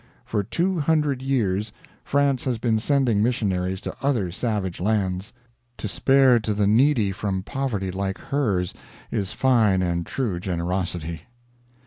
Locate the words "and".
9.83-10.03